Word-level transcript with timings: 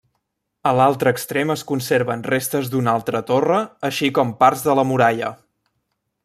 A 0.69 0.71
l'altre 0.77 1.11
extrem 1.15 1.51
es 1.55 1.63
conserven 1.71 2.23
restes 2.29 2.71
d'una 2.71 2.95
altra 2.97 3.21
torre, 3.29 3.61
així 3.91 4.11
com 4.19 4.33
parts 4.41 4.65
de 4.71 4.77
la 4.81 4.87
muralla. 4.95 5.31